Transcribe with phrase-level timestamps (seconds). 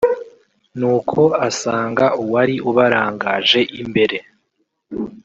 [0.79, 4.17] nuko asanga uwari ubarangaje imbere